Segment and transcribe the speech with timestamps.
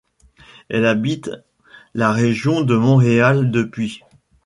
[0.69, 1.29] Elle habite
[1.93, 4.01] la région de Montréal depuis.